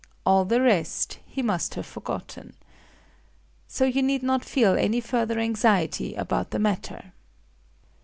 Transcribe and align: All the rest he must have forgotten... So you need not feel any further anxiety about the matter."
All 0.25 0.45
the 0.45 0.59
rest 0.63 1.19
he 1.27 1.43
must 1.43 1.75
have 1.75 1.85
forgotten... 1.85 2.55
So 3.67 3.85
you 3.85 4.01
need 4.01 4.23
not 4.23 4.43
feel 4.43 4.75
any 4.75 4.99
further 4.99 5.37
anxiety 5.37 6.15
about 6.15 6.49
the 6.49 6.57
matter." 6.57 7.13